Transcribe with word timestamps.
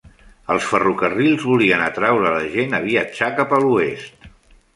Els 0.53 0.69
ferrocarrils 0.69 1.45
volien 1.49 1.83
atraure 1.89 2.33
la 2.37 2.49
gent 2.55 2.75
a 2.79 2.81
viatjar 2.87 3.29
cap 3.43 3.55
a 3.61 3.65
l'oest. 3.67 4.29